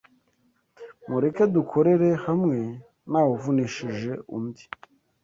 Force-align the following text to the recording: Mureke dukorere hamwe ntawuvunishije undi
Mureke 1.09 1.43
dukorere 1.55 2.09
hamwe 2.25 2.57
ntawuvunishije 3.09 4.11
undi 4.35 4.63